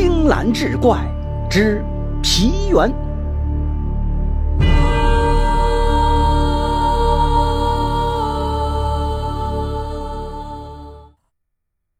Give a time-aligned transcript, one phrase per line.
[0.00, 0.96] 青蓝志怪
[1.50, 1.84] 之
[2.22, 2.88] 皮猿。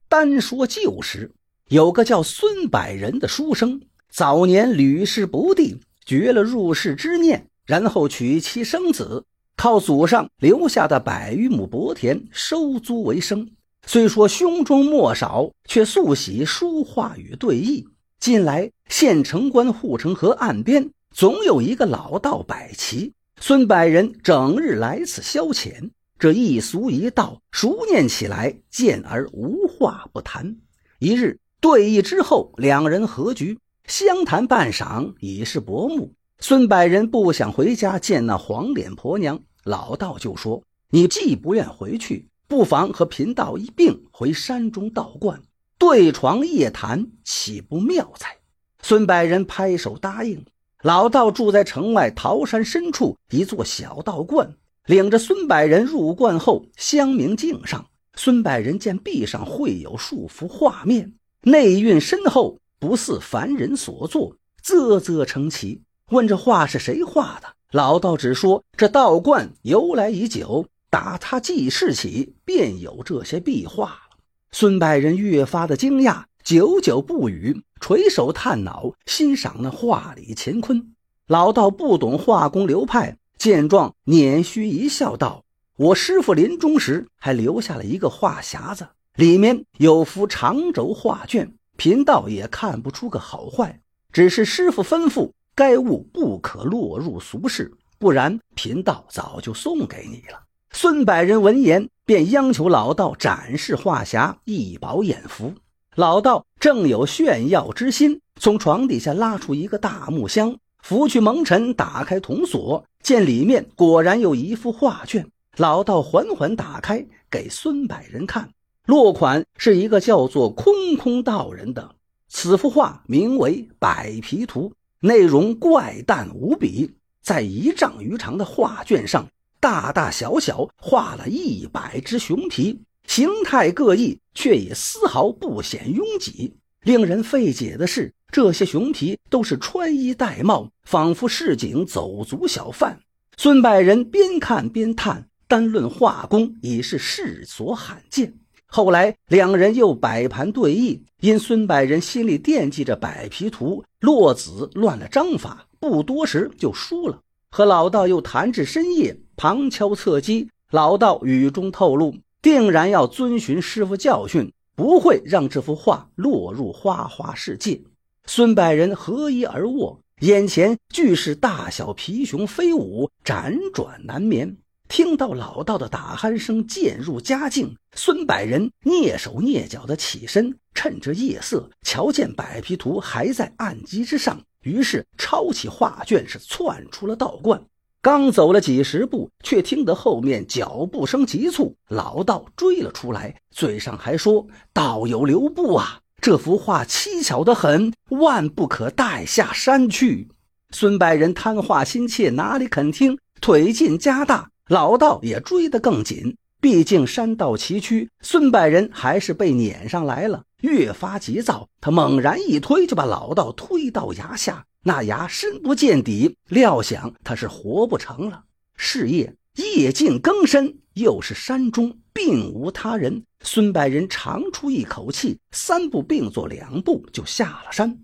[0.08, 1.32] 单说旧时，
[1.70, 9.24] 有个叫孙百人的书生，早年屡试不第，绝了入世之念，然后娶妻生子，
[9.56, 13.50] 靠祖上留下的百余亩薄田收租为生。
[13.86, 17.86] 虽说胸中墨少，却素喜书画与对弈。
[18.20, 25.90] 近来县城关护城河岸边，总有一个老道摆棋，孙百人整日来此消遣。
[26.18, 30.56] 这一俗一道，熟念起来，见而无话不谈。
[30.98, 36.12] 一日对弈之后，两人合局，相谈半晌，已是薄暮。
[36.40, 45.42] 孙百人不想回家见那黄脸婆娘，老道就说：“你既不愿回去。”不妨和贫道一并回山中道观
[45.76, 48.38] 对床夜谈，岂不妙哉？
[48.82, 50.44] 孙百人拍手答应。
[50.82, 54.56] 老道住在城外桃山深处一座小道观，
[54.86, 65.82] 领着孙百人入观后，香明镜上，孙百人见壁上绘有数幅画面，内蕴深厚，不似凡人所作，啧啧称奇。
[66.10, 67.48] 问这画是谁画的？
[67.72, 70.66] 老道只说这道观由来已久。
[70.90, 74.16] 打他记事起，便有这些壁画了。
[74.50, 80.94] 孙百人越发的惊讶，久久不语，垂手叹脑，欣赏那画里乾坤。
[81.26, 85.44] 老道不懂画工流派，见状捻须一笑，道
[85.76, 93.78] ：“我师傅临终时还留下了一个画匣子，里面有幅长轴画卷，贫道也看不出个好坏。
[94.10, 105.54] 只是师傅吩咐，该物不可落入俗世，不然贫道早就送给你了。”孙百人闻言，便央求老道展示画匣，一饱眼福。
[105.96, 115.26] 老道正有炫耀之心，从床底下拉出一个大木箱，拂去蒙尘，打开铜锁，见里面果然有一幅画卷。
[115.56, 118.50] 老道缓缓打开，给孙百人看，
[118.86, 121.96] 落款是一个叫做空空道人的。
[122.28, 124.70] 此幅画名为《百皮图》，
[125.00, 129.26] 内容怪诞无比，在一丈余长的画卷上。
[129.60, 136.54] 大大小小画了一百只熊皮，形态各异，却也丝毫不显拥挤。
[136.82, 143.00] 令人费解的是，这些熊皮都是穿衣戴帽，仿佛市井走卒小贩。
[143.36, 148.34] 孙百人边看边叹，单论画工已是世所罕见。
[148.66, 157.20] 后来两人又摆盘对弈，因孙百人心里惦记着百皮图，落子乱了章法，不多时就输了。
[157.50, 159.18] 和老道又谈至深夜。
[159.38, 167.80] 旁敲侧击，老道语中透露，定然要遵循师傅教训，不会让这幅画落入花花世界。
[168.26, 174.56] 孙百人合衣而卧，眼前俱是大小皮熊飞舞，辗转难眠。
[174.88, 187.62] 听到老道的打鼾声渐入佳境，孙百人蹑手蹑脚的起身，趁着夜色，瞧见百皮图还在案几之上，于是抄起画卷，是窜出了道观。
[188.08, 196.00] 刚走了几十步，却听得后面脚步声急促，老道追了出来，嘴上还说：“道友留步啊！
[196.18, 200.28] 这幅画蹊跷的很，万不可带下山去。”
[200.72, 203.18] 孙百人贪画心切，哪里肯听？
[203.42, 206.34] 腿劲加大，老道也追得更紧。
[206.62, 211.68] 毕竟山道崎岖，孙百人还是被撵上来了，越发急躁。
[211.78, 214.64] 他猛然一推，就把老道推到崖下。
[214.84, 218.44] 那崖深不见底，料想他是活不成了。
[218.76, 223.24] 是夜，夜静更深，又是山中，并无他人。
[223.40, 227.98] 孙百人长出一口气，三步并作两步就下了山。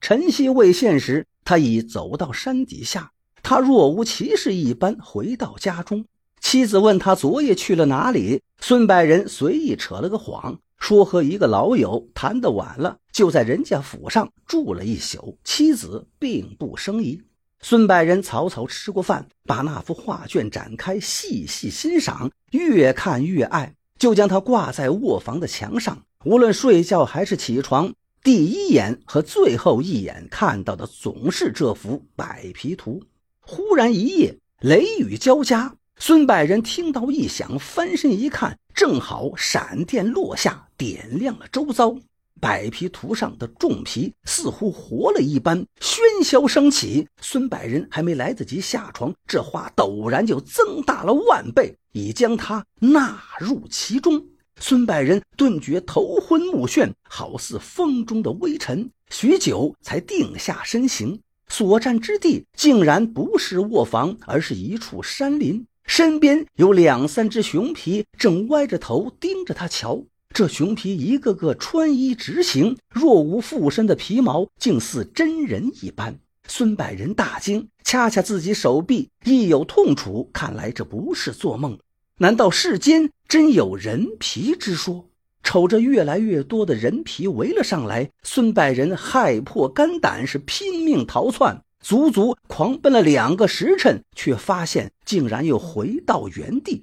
[0.00, 3.10] 晨曦未现时，他已走到山底下。
[3.42, 6.06] 他若无其事一般回到家中，
[6.40, 10.60] 妻子问他昨夜去了哪里，孙百人随意扯了个谎。
[10.84, 15.38] 说和一个老友谈得晚了，就在人家府上住了一宿。
[15.42, 17.18] 妻子并不生疑。
[17.62, 26.02] 孙百人草草吃过饭，把那幅画卷展开，细细欣赏，越看越爱，就将它挂在卧房的墙上。
[26.26, 33.02] 无论睡觉还是起床，第一眼和最后一眼看到的总是这幅百皮图。
[33.40, 35.76] 忽然一夜，雷雨交加。
[35.96, 41.96] 孙百人听到异响，翻身一看，正好闪电落下，点亮了周遭。
[42.40, 47.06] 百皮图上的重皮似乎活了一般，喧嚣升起。
[47.20, 54.26] 孙百人还没来得及下床，这画陡然就增大了万倍，已将他纳入其中。
[54.60, 61.20] 孙百人顿觉头昏目眩，好似风中的微尘，许久才定下身形。
[61.48, 65.64] 所站之地竟然不是卧房，而是一处山林。
[65.86, 70.04] 身边有两三只熊皮，正歪着头盯着他瞧。
[70.32, 76.18] 这熊皮一个个穿衣直行，若无附身的皮毛，竟似真人一般。
[76.48, 80.28] 孙百人大惊，掐掐自己手臂，亦有痛楚。
[80.32, 81.78] 看来这不是做梦，
[82.18, 85.08] 难道世间真有人皮之说？
[85.42, 96.82] 瞅着越来越多的人皮围了上来，孙百人害破肝胆，是拼命逃窜，足足狂奔了两个时辰，却发现竟然又回到原地。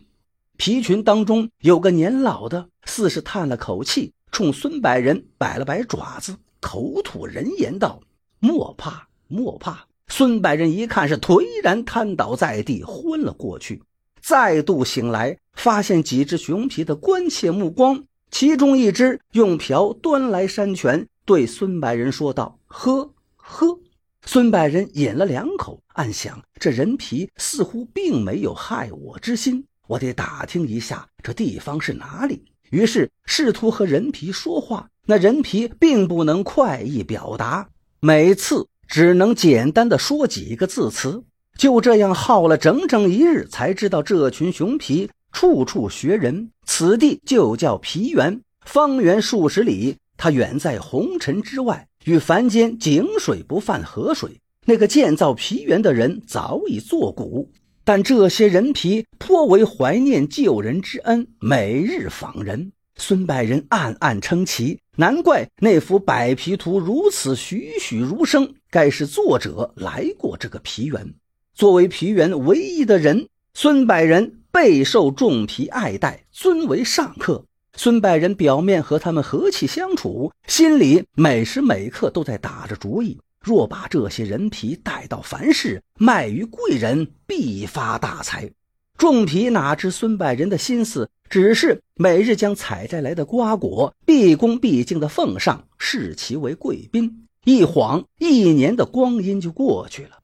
[0.58, 8.00] 皮群当中有个年老的，似是叹了口气，冲孙百人摆了摆爪子，口吐人言道
[8.38, 13.82] ：“莫怕，莫怕。”孙百人一看是颓然瘫倒在地，昏了过去。
[14.22, 18.04] 再度醒来，发现几只熊皮的关切目光。
[18.30, 23.80] 其中一只用瓢端来山泉，对孙百人说道：“喝，喝。”
[24.26, 32.46] 孙百人饮了两口，暗想：这人皮似乎并没有害我之心，我得打听一下这地方是哪里。
[32.70, 37.68] 于是试图和人皮说话，那人皮并不能快意表达，
[38.00, 41.24] 每次只能简单的说几个字词。
[41.58, 45.10] 就这样耗了整整一日，才知道这群熊皮。
[45.34, 49.98] 处处学人，此地就叫皮原，方圆数十里。
[50.18, 54.40] 它远在红尘之外，与凡间井水不犯河水。
[54.66, 57.52] 那个建造皮园的人早已作古，
[57.84, 62.72] 但这些人皮颇为怀念救人之恩，每日访人。
[62.96, 71.14] 孙百人暗暗称奇，难怪那幅百皮图如此栩栩如生，该是作者来过这个皮园。
[71.54, 74.38] 作为皮园唯一的人，孙百人。
[74.54, 77.46] 备受众皮爱戴，尊为上客。
[77.78, 88.50] 孙百人表面和他们和气相处，心里每时每刻都在打着主意：若把这些人皮带到凡市，卖于贵人，必发大财。
[88.98, 97.28] 众皮哪知孙百人的心思，只是每日将采摘来的瓜果毕恭毕敬地奉上，视其为贵宾。
[97.46, 100.20] 一晃一年的光阴就过去了。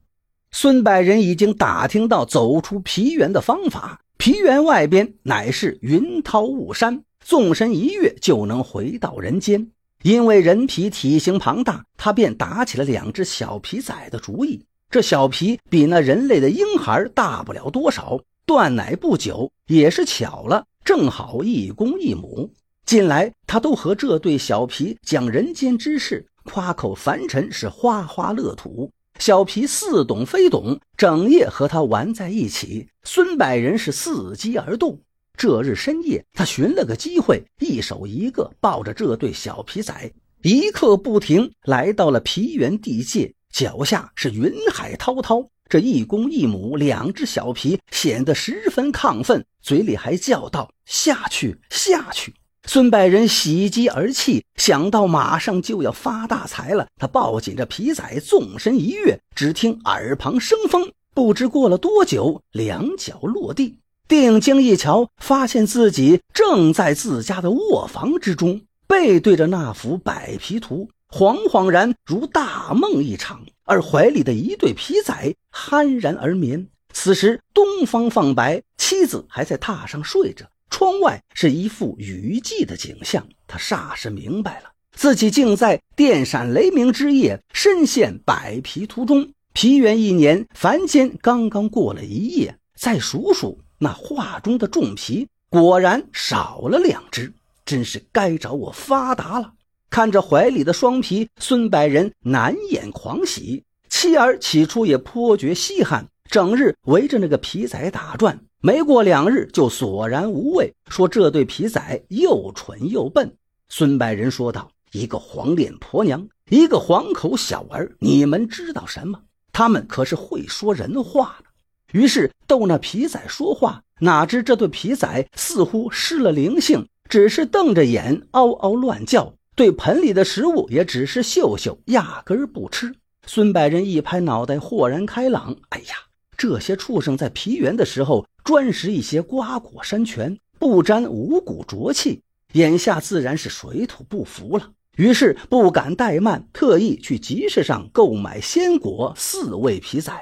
[0.51, 4.01] 孙百人已经打听到走出皮原的方法。
[4.17, 9.67] 皮原外边乃是云涛雾山，纵身一跃就能回到人间。
[10.01, 14.63] 因为人皮体型庞大，他便打起了两只小皮崽的主意。
[14.89, 22.49] 这小皮比那人类的婴孩大不了多少，断奶不久，也是巧了，正好一公一母。
[22.85, 28.89] 近来他都和这对小皮讲人间之事，夸口凡尘是花花乐土。
[29.19, 32.87] 小皮似懂非懂，整夜和他玩在一起。
[33.03, 35.01] 孙百人是伺机而动。
[35.37, 40.11] 这日深夜，他寻了个机会，一手一个抱着这对小皮崽，
[40.41, 43.31] 一刻不停，来到了皮原地界。
[43.53, 52.33] 脚下是云海滔滔，这一公一母两只小皮显得十分亢奋，嘴里还叫道：“下去，下去。”
[52.65, 76.67] 孙百人喜极而泣，想到马上就要发大财了，他抱紧着皮仔，纵身一跃，只听耳旁生风，不知过了多久，两脚落地，定睛一瞧，发现自己正在自家的卧房之中，背对着那幅百皮图，恍恍然如大梦一场，而怀里的一对皮仔酣然而眠。
[76.93, 80.45] 此时东方放白，妻子还在榻上睡着。
[80.69, 89.29] 窗外是一幅雨季的景象，他霎时明白了，自己竟在电闪雷鸣之夜，身陷百皮图中。
[89.53, 97.31] 皮元一年，凡间刚刚过了一夜，再数数那画中的重皮，果然少了两只，
[97.65, 99.53] 真是该找我发达了。
[99.89, 108.39] 看着怀里的双皮，孙百人难掩狂喜，妻儿起初也颇觉稀罕，整日围着那个皮仔打转。
[108.59, 113.31] 没过两日，就索然无味，说这对皮仔又蠢又笨。
[113.69, 119.21] 孙百人说道：“一个黄脸婆娘，一个黄口小儿，你们知道什么？
[119.53, 121.45] 他们可是会说人话的。”
[121.91, 132.95] 于是逗那皮仔说话，哪知这对皮仔似乎失了灵性，只是瞪着眼，嗷嗷乱叫，对盆里的食物也只是嗅嗅，压根儿不吃。
[133.25, 135.95] 孙百人一拍脑袋，豁然开朗：“哎呀，
[136.37, 142.21] 这些畜生在皮原的时候。”专食一些瓜果山泉，不沾五谷浊气，
[142.53, 144.71] 眼下自然是水土不服了。
[144.95, 150.13] 于是不敢怠慢，特意去集市上购买鲜果四喂皮仔。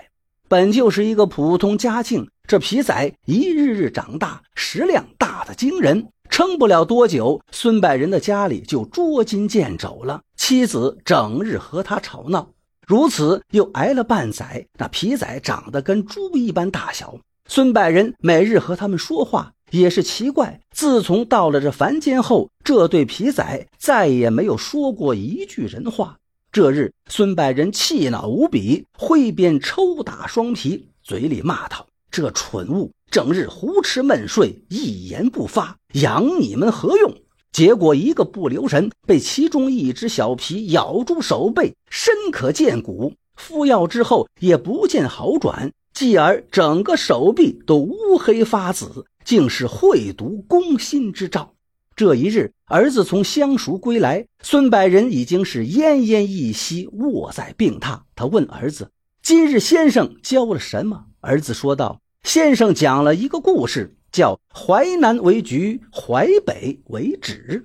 [0.48, 6.08] 本就是一个普通家境，这皮仔一日日长大，食量大得惊人。
[6.30, 10.22] 撑不了多久，孙百仁的家里就捉襟见肘了。
[10.36, 12.50] 妻子整日和他吵闹，
[12.86, 14.68] 如此又挨了半载。
[14.78, 20.60] 那皮仔长得跟猪一般大小，孙百仁每日和他们说话也是奇怪。
[20.72, 26.18] 自从到了这凡间后，这对皮仔再也没有说过一句人话。
[26.56, 37.14] 这日，孙百人气恼无比，挥鞭抽打双皮，嘴里骂道：“这蠢物！”整日胡吃闷睡，一言不发，养你们何用？
[37.52, 43.12] 结果一个不留神，被其中一只小皮咬住手背，深可见骨。
[43.36, 51.55] 敷药之后也不见好转，继而整个手臂都乌黑发紫，竟是秽毒攻心之兆。
[51.96, 58.02] 这一日，儿子从相熟归来，孙百仁已经是奄奄一息，卧在病榻。
[58.16, 58.92] 他问儿子
[59.24, 62.02] ：“今日先生教了什么？”儿子说道。
[62.24, 67.64] 先生讲了一个故事，叫“淮南为橘，淮北为枳”。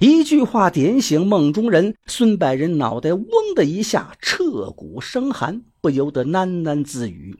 [0.00, 7.36] 一句话点醒梦中人，孙百仁脑袋嗡的一下，彻骨生寒，不由得喃喃自语：“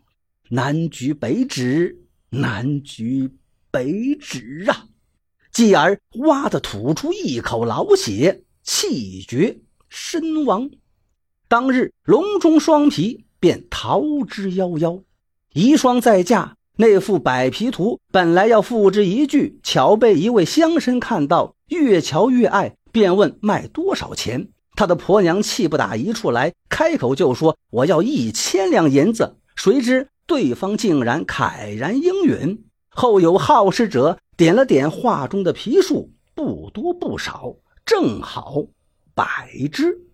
[0.50, 1.96] 南橘北枳，
[2.30, 3.28] 南橘
[3.72, 3.86] 北
[4.20, 4.84] 枳啊！”
[5.52, 10.70] 继而哇的吐出一口老血，气绝身亡。
[11.48, 15.02] 当日笼中双皮便逃之夭夭，
[15.52, 16.54] 遗孀在嫁。
[16.80, 24.50] 那幅百皮图本来要付之一炬，巧被一位乡绅看到，越瞧越爱，便问卖多少钱。
[24.76, 32.64] 他的婆娘气不打一处来，开口就说：“我要一千两银子。”谁知对方竟然慨然应允。
[32.90, 38.64] 后有好事者点了点画中的皮数，不多不少，正好
[39.12, 40.07] 百只。